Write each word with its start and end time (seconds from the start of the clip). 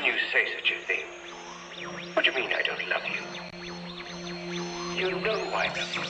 can 0.00 0.14
you 0.14 0.18
say 0.32 0.46
such 0.56 0.72
a 0.72 0.78
thing? 0.86 1.04
What 2.14 2.24
do 2.24 2.30
you 2.30 2.36
mean 2.36 2.50
I 2.54 2.62
don't 2.62 2.88
love 2.88 3.02
you? 3.06 3.20
You 4.98 5.20
know 5.20 5.38
I 5.52 5.66
love 5.76 5.94
you. 5.94 6.02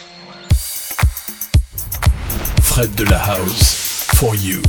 Fred 2.63 2.95
de 2.95 3.04
la 3.11 3.19
House, 3.19 4.04
for 4.15 4.37
you. 4.37 4.63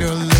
Your 0.00 0.14
lip 0.14 0.39